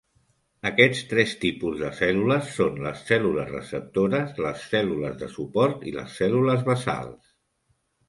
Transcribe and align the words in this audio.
Aquests 0.69 1.01
tres 1.11 1.35
tipus 1.43 1.75
de 1.81 1.91
cèl·lules 1.99 2.49
són 2.55 2.81
les 2.87 3.05
cèl·lules 3.11 3.53
receptores, 3.53 4.35
les 4.49 4.67
cèl·lules 4.75 5.23
de 5.23 5.33
suport 5.39 5.89
i 5.93 5.97
les 6.03 6.21
cèl·lules 6.23 6.69
basals. 6.75 7.35